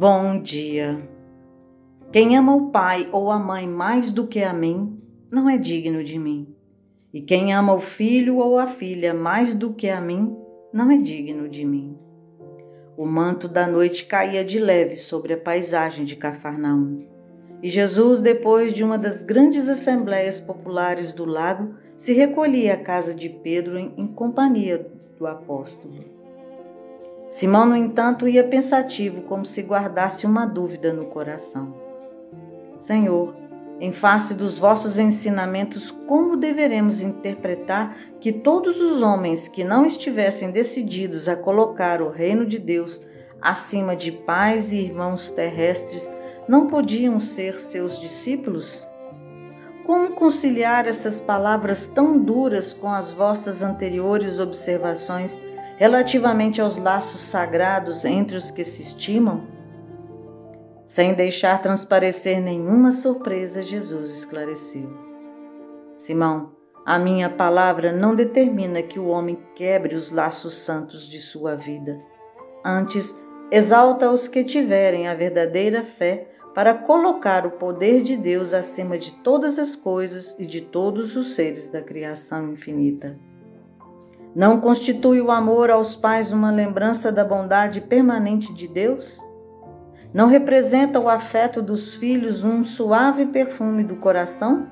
Bom 0.00 0.40
dia. 0.40 0.98
Quem 2.10 2.34
ama 2.34 2.56
o 2.56 2.70
pai 2.70 3.10
ou 3.12 3.30
a 3.30 3.38
mãe 3.38 3.68
mais 3.68 4.10
do 4.10 4.26
que 4.26 4.42
a 4.42 4.50
mim, 4.50 4.98
não 5.30 5.46
é 5.46 5.58
digno 5.58 6.02
de 6.02 6.18
mim. 6.18 6.56
E 7.12 7.20
quem 7.20 7.52
ama 7.52 7.74
o 7.74 7.80
filho 7.80 8.38
ou 8.38 8.58
a 8.58 8.66
filha 8.66 9.12
mais 9.12 9.52
do 9.52 9.74
que 9.74 9.90
a 9.90 10.00
mim, 10.00 10.34
não 10.72 10.90
é 10.90 10.96
digno 10.96 11.50
de 11.50 11.66
mim. 11.66 11.98
O 12.96 13.04
manto 13.04 13.46
da 13.46 13.66
noite 13.66 14.06
caía 14.06 14.42
de 14.42 14.58
leve 14.58 14.96
sobre 14.96 15.34
a 15.34 15.38
paisagem 15.38 16.06
de 16.06 16.16
Cafarnaum. 16.16 17.04
E 17.62 17.68
Jesus, 17.68 18.22
depois 18.22 18.72
de 18.72 18.82
uma 18.82 18.96
das 18.96 19.22
grandes 19.22 19.68
assembleias 19.68 20.40
populares 20.40 21.12
do 21.12 21.26
lago, 21.26 21.74
se 21.98 22.14
recolhia 22.14 22.72
à 22.72 22.78
casa 22.78 23.14
de 23.14 23.28
Pedro 23.28 23.78
em, 23.78 23.92
em 23.98 24.06
companhia 24.06 24.90
do 25.18 25.26
apóstolo. 25.26 26.19
Simão, 27.30 27.64
no 27.64 27.76
entanto, 27.76 28.26
ia 28.26 28.42
pensativo, 28.42 29.22
como 29.22 29.46
se 29.46 29.62
guardasse 29.62 30.26
uma 30.26 30.44
dúvida 30.44 30.92
no 30.92 31.04
coração. 31.04 31.72
Senhor, 32.76 33.36
em 33.80 33.92
face 33.92 34.34
dos 34.34 34.58
vossos 34.58 34.98
ensinamentos, 34.98 35.92
como 35.92 36.36
deveremos 36.36 37.02
interpretar 37.02 37.96
que 38.18 38.32
todos 38.32 38.80
os 38.80 39.00
homens 39.00 39.46
que 39.46 39.62
não 39.62 39.86
estivessem 39.86 40.50
decididos 40.50 41.28
a 41.28 41.36
colocar 41.36 42.02
o 42.02 42.10
reino 42.10 42.44
de 42.44 42.58
Deus 42.58 43.00
acima 43.40 43.94
de 43.94 44.10
pais 44.10 44.72
e 44.72 44.80
irmãos 44.80 45.30
terrestres 45.30 46.10
não 46.48 46.66
podiam 46.66 47.20
ser 47.20 47.54
seus 47.54 48.00
discípulos? 48.00 48.88
Como 49.86 50.16
conciliar 50.16 50.88
essas 50.88 51.20
palavras 51.20 51.86
tão 51.86 52.18
duras 52.18 52.74
com 52.74 52.88
as 52.88 53.12
vossas 53.12 53.62
anteriores 53.62 54.40
observações 54.40 55.40
relativamente 55.80 56.60
aos 56.60 56.76
laços 56.76 57.22
sagrados 57.22 58.04
entre 58.04 58.36
os 58.36 58.50
que 58.50 58.62
se 58.62 58.82
estimam? 58.82 59.46
Sem 60.84 61.14
deixar 61.14 61.62
transparecer 61.62 62.38
nenhuma 62.38 62.92
surpresa, 62.92 63.62
Jesus 63.62 64.10
esclareceu: 64.10 64.92
Simão, 65.94 66.54
a 66.84 66.98
minha 66.98 67.30
palavra 67.30 67.92
não 67.92 68.14
determina 68.14 68.82
que 68.82 68.98
o 68.98 69.06
homem 69.06 69.38
quebre 69.54 69.94
os 69.94 70.10
laços 70.10 70.58
santos 70.58 71.08
de 71.08 71.18
sua 71.18 71.56
vida. 71.56 71.98
Antes, 72.62 73.18
exalta 73.50 74.10
os 74.10 74.28
que 74.28 74.44
tiverem 74.44 75.08
a 75.08 75.14
verdadeira 75.14 75.82
fé 75.82 76.30
para 76.54 76.74
colocar 76.74 77.46
o 77.46 77.52
poder 77.52 78.02
de 78.02 78.18
Deus 78.18 78.52
acima 78.52 78.98
de 78.98 79.12
todas 79.22 79.58
as 79.58 79.74
coisas 79.74 80.38
e 80.38 80.44
de 80.44 80.60
todos 80.60 81.16
os 81.16 81.32
seres 81.34 81.70
da 81.70 81.80
criação 81.80 82.52
infinita. 82.52 83.29
Não 84.34 84.60
constitui 84.60 85.20
o 85.20 85.30
amor 85.30 85.70
aos 85.70 85.96
pais 85.96 86.32
uma 86.32 86.52
lembrança 86.52 87.10
da 87.10 87.24
bondade 87.24 87.80
permanente 87.80 88.54
de 88.54 88.68
Deus? 88.68 89.20
Não 90.14 90.28
representa 90.28 91.00
o 91.00 91.08
afeto 91.08 91.60
dos 91.60 91.96
filhos 91.96 92.44
um 92.44 92.62
suave 92.62 93.26
perfume 93.26 93.82
do 93.82 93.96
coração? 93.96 94.68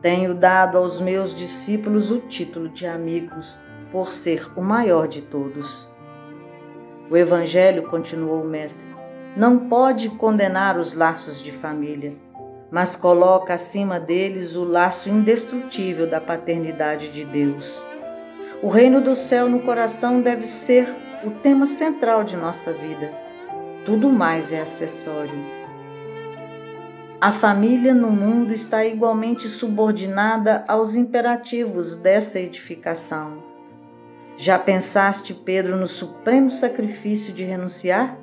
Tenho 0.00 0.34
dado 0.34 0.78
aos 0.78 1.00
meus 1.00 1.34
discípulos 1.34 2.10
o 2.10 2.18
título 2.18 2.70
de 2.70 2.86
amigos, 2.86 3.58
por 3.92 4.10
ser 4.10 4.50
o 4.56 4.62
maior 4.62 5.06
de 5.06 5.20
todos. 5.20 5.90
O 7.10 7.16
Evangelho, 7.16 7.90
continuou 7.90 8.42
o 8.42 8.48
Mestre, 8.48 8.88
não 9.36 9.68
pode 9.68 10.08
condenar 10.08 10.78
os 10.78 10.94
laços 10.94 11.42
de 11.42 11.52
família, 11.52 12.16
mas 12.70 12.96
coloca 12.96 13.52
acima 13.52 14.00
deles 14.00 14.56
o 14.56 14.64
laço 14.64 15.10
indestrutível 15.10 16.08
da 16.08 16.20
paternidade 16.20 17.08
de 17.08 17.24
Deus. 17.24 17.84
O 18.62 18.68
reino 18.68 19.00
do 19.00 19.16
céu 19.16 19.48
no 19.48 19.60
coração 19.60 20.20
deve 20.20 20.46
ser 20.46 20.86
o 21.24 21.30
tema 21.30 21.64
central 21.64 22.24
de 22.24 22.36
nossa 22.36 22.74
vida. 22.74 23.10
Tudo 23.86 24.10
mais 24.10 24.52
é 24.52 24.60
acessório. 24.60 25.38
A 27.18 27.32
família 27.32 27.94
no 27.94 28.10
mundo 28.10 28.52
está 28.52 28.84
igualmente 28.84 29.48
subordinada 29.48 30.62
aos 30.68 30.94
imperativos 30.94 31.96
dessa 31.96 32.38
edificação. 32.38 33.42
Já 34.36 34.58
pensaste, 34.58 35.32
Pedro, 35.32 35.78
no 35.78 35.86
supremo 35.86 36.50
sacrifício 36.50 37.32
de 37.32 37.44
renunciar? 37.44 38.18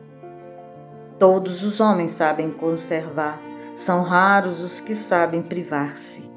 Todos 1.17 1.63
os 1.63 1.79
homens 1.79 2.11
sabem 2.11 2.51
conservar, 2.51 3.41
são 3.73 4.03
raros 4.03 4.61
os 4.61 4.79
que 4.79 4.93
sabem 4.93 5.41
privar-se. 5.41 6.36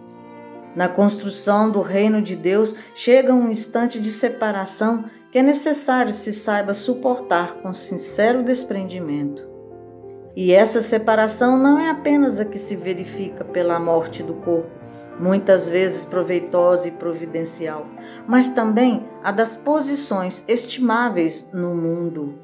Na 0.74 0.88
construção 0.88 1.70
do 1.70 1.80
reino 1.80 2.22
de 2.22 2.36
Deus 2.36 2.74
chega 2.94 3.34
um 3.34 3.50
instante 3.50 3.98
de 3.98 4.10
separação 4.10 5.04
que 5.32 5.38
é 5.38 5.42
necessário 5.42 6.12
se 6.12 6.32
saiba 6.32 6.74
suportar 6.74 7.54
com 7.54 7.72
sincero 7.72 8.42
desprendimento. 8.42 9.48
E 10.34 10.52
essa 10.52 10.80
separação 10.80 11.58
não 11.58 11.78
é 11.78 11.90
apenas 11.90 12.38
a 12.38 12.44
que 12.44 12.58
se 12.58 12.76
verifica 12.76 13.44
pela 13.44 13.80
morte 13.80 14.22
do 14.22 14.34
corpo, 14.34 14.70
muitas 15.18 15.68
vezes 15.68 16.04
proveitosa 16.04 16.88
e 16.88 16.92
providencial, 16.92 17.86
mas 18.26 18.48
também 18.50 19.06
a 19.22 19.30
das 19.30 19.56
posições 19.56 20.44
estimáveis 20.48 21.46
no 21.52 21.74
mundo, 21.74 22.38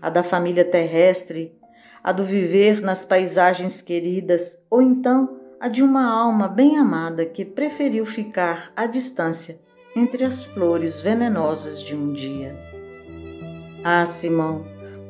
a 0.00 0.08
da 0.08 0.22
família 0.22 0.64
terrestre, 0.64 1.58
a 2.04 2.12
do 2.12 2.24
viver 2.24 2.80
nas 2.80 3.04
paisagens 3.04 3.82
queridas, 3.82 4.58
ou 4.70 4.80
então 4.80 5.39
a 5.60 5.68
de 5.68 5.82
uma 5.82 6.10
alma 6.10 6.48
bem 6.48 6.78
amada 6.78 7.26
que 7.26 7.44
preferiu 7.44 8.06
ficar 8.06 8.72
à 8.74 8.86
distância 8.86 9.60
entre 9.94 10.24
as 10.24 10.42
flores 10.42 11.02
venenosas 11.02 11.82
de 11.82 11.94
um 11.94 12.12
dia. 12.14 12.58
Ah, 13.84 14.06
Simão, 14.06 14.64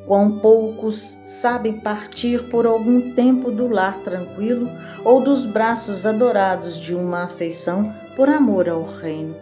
quão 0.05 0.39
poucos 0.39 1.17
sabem 1.23 1.79
partir 1.79 2.49
por 2.49 2.65
algum 2.65 3.13
tempo 3.13 3.49
do 3.49 3.69
lar 3.69 3.99
tranquilo 3.99 4.69
ou 5.05 5.21
dos 5.21 5.45
braços 5.45 6.05
adorados 6.05 6.77
de 6.77 6.93
uma 6.93 7.23
afeição 7.23 7.93
por 8.17 8.27
amor 8.27 8.67
ao 8.67 8.83
reino, 8.83 9.37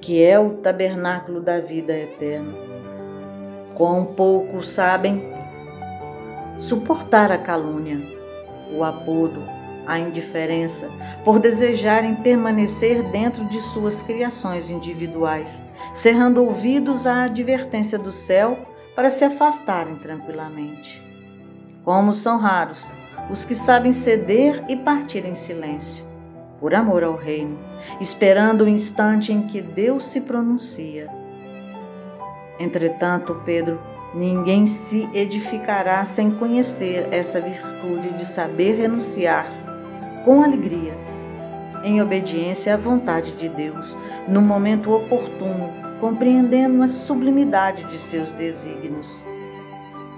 que 0.00 0.22
é 0.22 0.38
o 0.38 0.54
tabernáculo 0.54 1.42
da 1.42 1.60
vida 1.60 1.92
eterna. 1.92 2.54
Quão 3.74 4.06
poucos 4.06 4.70
sabem 4.70 5.30
suportar 6.56 7.30
a 7.30 7.36
calúnia, 7.36 8.00
o 8.72 8.82
apodo, 8.82 9.42
a 9.86 9.98
indiferença, 9.98 10.90
por 11.24 11.38
desejarem 11.38 12.14
permanecer 12.16 13.02
dentro 13.04 13.44
de 13.46 13.60
suas 13.60 14.02
criações 14.02 14.70
individuais, 14.70 15.62
cerrando 15.92 16.42
ouvidos 16.42 17.06
à 17.06 17.24
advertência 17.24 17.98
do 17.98 18.12
céu 18.12 18.58
para 18.94 19.10
se 19.10 19.24
afastarem 19.24 19.96
tranquilamente. 19.96 21.02
Como 21.84 22.12
são 22.12 22.38
raros 22.38 22.90
os 23.30 23.44
que 23.44 23.54
sabem 23.54 23.92
ceder 23.92 24.64
e 24.68 24.76
partir 24.76 25.24
em 25.24 25.34
silêncio, 25.34 26.04
por 26.60 26.74
amor 26.74 27.02
ao 27.02 27.16
reino, 27.16 27.58
esperando 28.00 28.64
o 28.64 28.68
instante 28.68 29.32
em 29.32 29.46
que 29.46 29.60
Deus 29.60 30.06
se 30.06 30.20
pronuncia. 30.20 31.10
Entretanto, 32.58 33.40
Pedro, 33.44 33.80
ninguém 34.14 34.66
se 34.66 35.08
edificará 35.12 36.04
sem 36.04 36.30
conhecer 36.30 37.08
essa 37.10 37.40
virtude 37.40 38.12
de 38.16 38.24
saber 38.24 38.76
renunciar-se 38.76 39.70
com 40.24 40.42
alegria, 40.42 40.96
em 41.82 42.00
obediência 42.00 42.74
à 42.74 42.76
vontade 42.76 43.32
de 43.32 43.48
Deus, 43.48 43.98
no 44.28 44.40
momento 44.40 44.92
oportuno, 44.92 45.70
compreendendo 46.00 46.82
a 46.82 46.88
sublimidade 46.88 47.84
de 47.84 47.98
seus 47.98 48.30
desígnios. 48.30 49.24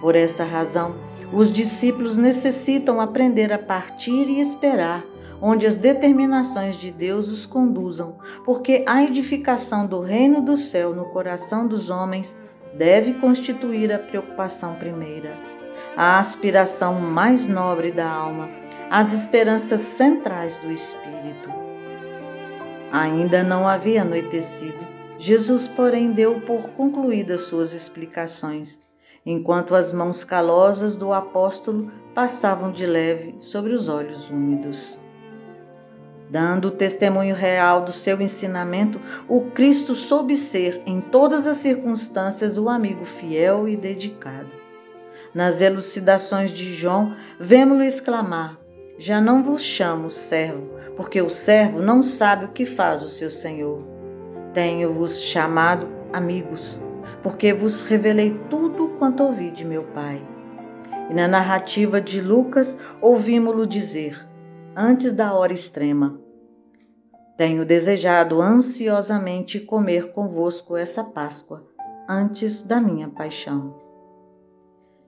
Por 0.01 0.15
essa 0.15 0.45
razão, 0.45 0.95
os 1.33 1.51
discípulos 1.51 2.17
necessitam 2.17 3.01
aprender 3.01 3.53
a 3.53 3.59
partir 3.59 4.29
e 4.29 4.41
esperar 4.41 5.05
onde 5.41 5.67
as 5.67 5.77
determinações 5.77 6.77
de 6.77 6.91
Deus 6.91 7.29
os 7.29 7.45
conduzam, 7.45 8.17
porque 8.45 8.85
a 8.87 9.03
edificação 9.03 9.87
do 9.87 10.01
reino 10.01 10.41
do 10.41 10.57
céu 10.57 10.95
no 10.95 11.07
coração 11.07 11.67
dos 11.67 11.91
homens 11.91 12.35
deve 12.77 13.15
constituir 13.15 13.93
a 13.93 13.99
preocupação 13.99 14.75
primeira, 14.75 15.37
a 15.97 16.19
aspiração 16.19 17.01
mais 17.01 17.47
nobre 17.47 17.91
da 17.91 18.09
alma 18.09 18.49
as 18.91 19.13
esperanças 19.13 19.81
centrais 19.81 20.59
do 20.59 20.71
espírito. 20.71 21.51
Ainda 22.93 23.43
não 23.43 23.67
havia 23.67 24.03
anoitecido. 24.03 24.87
Jesus, 25.19 25.67
porém, 25.67 26.13
deu 26.13 26.41
por 26.43 26.69
concluídas 26.71 27.43
suas 27.43 27.73
explicações, 27.73 28.83
enquanto 29.25 29.75
as 29.75 29.93
mãos 29.93 30.23
calosas 30.23 30.95
do 30.95 31.13
apóstolo 31.13 31.91
passavam 32.15 32.71
de 32.71 32.87
leve 32.87 33.35
sobre 33.41 33.73
os 33.73 33.89
olhos 33.89 34.31
úmidos. 34.31 35.01
Dando 36.29 36.69
o 36.69 36.71
testemunho 36.73 37.35
real 37.35 37.83
do 37.83 37.93
seu 37.93 38.21
ensinamento, 38.21 39.01
o 39.29 39.43
Cristo 39.43 39.95
soube 39.95 40.37
ser, 40.37 40.83
em 40.85 41.01
todas 41.01 41.47
as 41.47 41.59
circunstâncias, 41.59 42.59
o 42.59 42.69
amigo 42.69 43.05
fiel 43.05 43.69
e 43.69 43.77
dedicado. 43.77 44.51
Nas 45.33 45.61
elucidações 45.61 46.51
de 46.51 46.75
João, 46.75 47.15
vemos-lo 47.39 47.85
exclamar: 47.85 48.59
já 48.99 49.21
não 49.21 49.43
vos 49.43 49.63
chamo 49.63 50.11
servo, 50.11 50.71
porque 50.97 51.23
o 51.23 51.31
servo 51.31 51.81
não 51.81 52.03
sabe 52.03 52.47
o 52.47 52.53
que 52.53 52.67
faz 52.67 53.03
o 53.03 53.09
seu 53.09 53.31
senhor. 53.31 53.87
Tenho-vos 54.53 55.23
chamado 55.23 55.87
amigos, 56.13 56.81
porque 57.23 57.53
vos 57.53 57.83
revelei 57.83 58.41
tudo 58.51 58.97
quanto 58.99 59.23
ouvi 59.23 59.51
de 59.51 59.65
meu 59.65 59.85
Pai. 59.85 60.21
E 61.09 61.15
na 61.15 61.29
narrativa 61.29 62.01
de 62.01 62.21
Lucas, 62.21 62.81
ouvimos-lo 63.01 63.67
dizer, 63.67 64.27
antes 64.77 65.15
da 65.15 65.33
hora 65.33 65.55
extrema: 65.55 66.21
Tenho 67.39 67.65
desejado 67.65 68.43
ansiosamente 68.43 69.59
comer 69.59 70.13
convosco 70.13 70.77
essa 70.77 71.03
Páscoa, 71.03 71.67
antes 72.07 72.61
da 72.61 72.79
minha 72.79 73.09
paixão. 73.09 73.75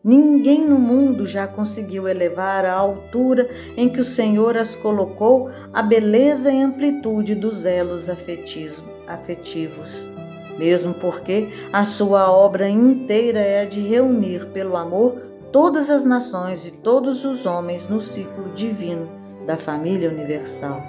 Ninguém 0.03 0.67
no 0.67 0.79
mundo 0.79 1.27
já 1.27 1.47
conseguiu 1.47 2.09
elevar 2.09 2.65
à 2.65 2.73
altura 2.73 3.51
em 3.77 3.91
que 3.91 4.01
o 4.01 4.05
Senhor 4.05 4.57
as 4.57 4.75
colocou 4.75 5.51
a 5.73 5.83
beleza 5.83 6.51
e 6.51 6.63
amplitude 6.63 7.35
dos 7.35 7.67
elos 7.67 8.09
afetivos, 8.09 10.11
mesmo 10.57 10.95
porque 10.95 11.49
a 11.73 11.85
sua 11.85 12.31
obra 12.31 12.71
inteira 12.71 13.41
é 13.41 13.63
a 13.63 13.67
de 13.67 13.81
reunir 13.81 14.47
pelo 14.47 14.77
amor 14.77 15.21
todas 15.53 15.91
as 15.91 16.07
nações 16.07 16.67
e 16.67 16.71
todos 16.71 17.25
os 17.25 17.45
homens 17.45 17.89
no 17.89 18.01
ciclo 18.01 18.51
divino 18.55 19.18
da 19.49 19.57
família 19.57 20.11
universal. 20.11 20.87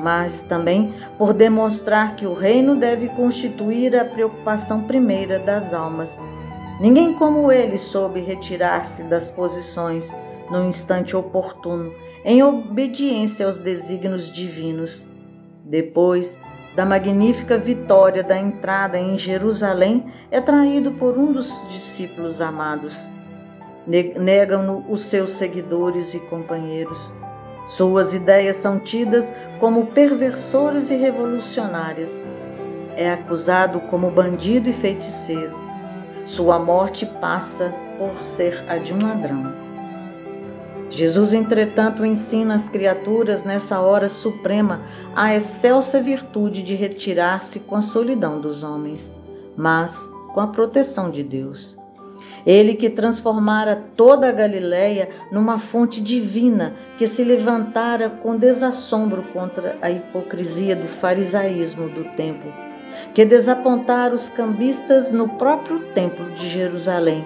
Mas 0.00 0.42
também 0.42 0.92
por 1.16 1.32
demonstrar 1.32 2.16
que 2.16 2.26
o 2.26 2.34
reino 2.34 2.74
deve 2.74 3.08
constituir 3.10 3.96
a 3.96 4.04
preocupação 4.04 4.82
primeira 4.82 5.38
das 5.38 5.72
almas. 5.72 6.20
Ninguém 6.80 7.14
como 7.14 7.52
ele 7.52 7.78
soube 7.78 8.20
retirar-se 8.20 9.04
das 9.04 9.30
posições 9.30 10.12
no 10.50 10.64
instante 10.64 11.14
oportuno, 11.14 11.92
em 12.24 12.42
obediência 12.42 13.46
aos 13.46 13.60
desígnios 13.60 14.32
divinos. 14.32 15.06
Depois 15.64 16.40
da 16.74 16.84
magnífica 16.84 17.56
vitória 17.56 18.24
da 18.24 18.36
entrada 18.36 18.98
em 18.98 19.16
Jerusalém, 19.16 20.06
é 20.28 20.40
traído 20.40 20.90
por 20.92 21.16
um 21.16 21.30
dos 21.30 21.64
discípulos 21.68 22.40
amados 22.40 23.08
negam-no 23.86 24.84
os 24.88 25.02
seus 25.02 25.32
seguidores 25.32 26.14
e 26.14 26.20
companheiros. 26.20 27.12
Suas 27.70 28.12
ideias 28.12 28.56
são 28.56 28.80
tidas 28.80 29.32
como 29.60 29.86
perversoras 29.86 30.90
e 30.90 30.96
revolucionárias. 30.96 32.20
É 32.96 33.12
acusado 33.12 33.78
como 33.82 34.10
bandido 34.10 34.68
e 34.68 34.72
feiticeiro. 34.72 35.56
Sua 36.26 36.58
morte 36.58 37.06
passa 37.06 37.72
por 37.96 38.20
ser 38.20 38.64
a 38.68 38.76
de 38.76 38.92
um 38.92 39.00
ladrão. 39.00 39.54
Jesus, 40.90 41.32
entretanto, 41.32 42.04
ensina 42.04 42.56
as 42.56 42.68
criaturas 42.68 43.44
nessa 43.44 43.78
hora 43.78 44.08
suprema 44.08 44.80
a 45.14 45.36
excelsa 45.36 46.02
virtude 46.02 46.64
de 46.64 46.74
retirar-se 46.74 47.60
com 47.60 47.76
a 47.76 47.80
solidão 47.80 48.40
dos 48.40 48.64
homens, 48.64 49.12
mas 49.56 50.10
com 50.34 50.40
a 50.40 50.48
proteção 50.48 51.08
de 51.08 51.22
Deus. 51.22 51.79
Ele 52.46 52.74
que 52.74 52.88
transformara 52.88 53.76
toda 53.96 54.28
a 54.28 54.32
Galiléia 54.32 55.08
numa 55.30 55.58
fonte 55.58 56.00
divina 56.00 56.74
que 56.96 57.06
se 57.06 57.22
levantara 57.22 58.08
com 58.08 58.36
desassombro 58.36 59.22
contra 59.32 59.76
a 59.82 59.90
hipocrisia 59.90 60.74
do 60.74 60.88
farisaísmo 60.88 61.88
do 61.88 62.04
templo, 62.16 62.52
que 63.14 63.24
desapontara 63.24 64.14
os 64.14 64.28
cambistas 64.28 65.10
no 65.10 65.28
próprio 65.28 65.80
templo 65.92 66.30
de 66.30 66.48
Jerusalém, 66.48 67.24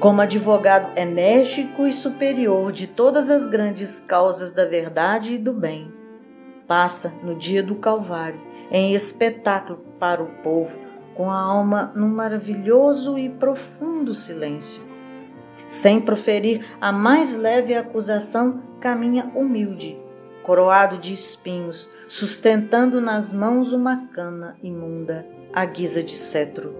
como 0.00 0.20
advogado 0.20 0.98
enérgico 0.98 1.86
e 1.86 1.92
superior 1.92 2.72
de 2.72 2.86
todas 2.86 3.30
as 3.30 3.46
grandes 3.46 4.00
causas 4.00 4.52
da 4.52 4.64
verdade 4.64 5.34
e 5.34 5.38
do 5.38 5.52
bem. 5.52 5.92
Passa 6.66 7.14
no 7.22 7.34
dia 7.34 7.62
do 7.62 7.76
Calvário 7.76 8.40
em 8.70 8.92
espetáculo 8.92 9.78
para 9.98 10.22
o 10.22 10.26
povo 10.42 10.85
com 11.16 11.30
a 11.30 11.40
alma 11.40 11.92
num 11.96 12.08
maravilhoso 12.08 13.18
e 13.18 13.30
profundo 13.30 14.14
silêncio. 14.14 14.82
Sem 15.66 16.00
proferir 16.00 16.64
a 16.80 16.92
mais 16.92 17.34
leve 17.34 17.74
acusação, 17.74 18.62
caminha 18.80 19.32
humilde, 19.34 19.98
coroado 20.44 20.98
de 20.98 21.12
espinhos, 21.12 21.90
sustentando 22.06 23.00
nas 23.00 23.32
mãos 23.32 23.72
uma 23.72 24.06
cana 24.08 24.56
imunda, 24.62 25.26
à 25.52 25.64
guisa 25.64 26.02
de 26.02 26.14
cetro, 26.14 26.76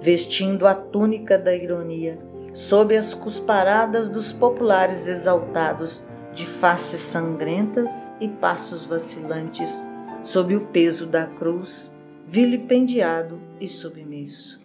vestindo 0.00 0.66
a 0.66 0.74
túnica 0.74 1.38
da 1.38 1.54
ironia, 1.54 2.18
sob 2.52 2.94
as 2.96 3.14
cusparadas 3.14 4.08
dos 4.08 4.32
populares 4.32 5.06
exaltados, 5.06 6.04
de 6.34 6.44
faces 6.46 7.00
sangrentas 7.00 8.14
e 8.20 8.28
passos 8.28 8.84
vacilantes, 8.84 9.82
sob 10.22 10.54
o 10.54 10.66
peso 10.66 11.06
da 11.06 11.26
cruz 11.26 11.96
vilipendiado 12.28 13.40
e 13.58 13.66
submisso. 13.66 14.60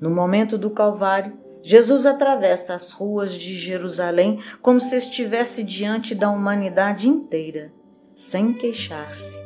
No 0.00 0.08
momento 0.08 0.56
do 0.56 0.70
Calvário, 0.70 1.34
Jesus 1.62 2.06
atravessa 2.06 2.74
as 2.74 2.90
ruas 2.90 3.34
de 3.34 3.54
Jerusalém 3.54 4.38
como 4.62 4.80
se 4.80 4.96
estivesse 4.96 5.62
diante 5.62 6.14
da 6.14 6.30
humanidade 6.30 7.08
inteira, 7.08 7.70
sem 8.14 8.52
queixar-se, 8.52 9.40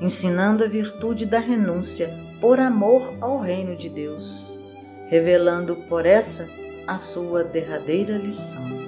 ensinando 0.00 0.64
a 0.64 0.68
virtude 0.68 1.26
da 1.26 1.38
renúncia 1.38 2.12
por 2.40 2.58
amor 2.58 3.14
ao 3.20 3.40
reino 3.40 3.76
de 3.76 3.88
Deus, 3.88 4.58
revelando 5.06 5.76
por 5.88 6.06
essa 6.06 6.48
a 6.86 6.98
sua 6.98 7.42
derradeira 7.42 8.18
lição. 8.18 8.83